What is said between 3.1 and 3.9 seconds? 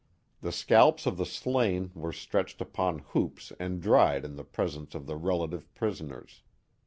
hoops and